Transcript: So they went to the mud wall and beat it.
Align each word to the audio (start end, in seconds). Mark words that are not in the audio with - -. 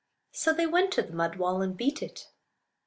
So 0.31 0.51
they 0.51 0.65
went 0.65 0.91
to 0.93 1.03
the 1.03 1.13
mud 1.13 1.35
wall 1.35 1.61
and 1.61 1.77
beat 1.77 2.01
it. 2.01 2.29